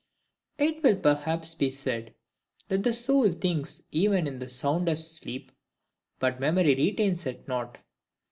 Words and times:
It 0.57 0.81
will 0.81 0.95
perhaps 0.95 1.53
be 1.53 1.69
said,—That 1.69 2.81
the 2.81 2.91
soul 2.91 3.31
thinks 3.31 3.83
even 3.91 4.25
in 4.25 4.39
the 4.39 4.49
soundest 4.49 5.15
sleep, 5.17 5.51
but 6.17 6.37
the 6.37 6.41
MEMORY 6.41 6.73
retains 6.73 7.27
it 7.27 7.47
not. 7.47 7.77